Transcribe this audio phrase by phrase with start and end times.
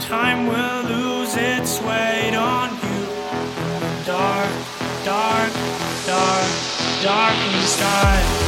[0.00, 3.06] Time will lose its weight on you.
[4.06, 4.50] Dark,
[5.04, 5.52] dark,
[6.06, 6.48] dark,
[7.02, 8.39] dark inside.